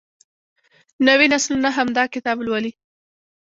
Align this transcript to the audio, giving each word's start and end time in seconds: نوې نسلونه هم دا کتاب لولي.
نوې 1.07 1.27
نسلونه 1.33 1.69
هم 1.77 1.87
دا 1.97 2.03
کتاب 2.13 2.37
لولي. 2.45 2.71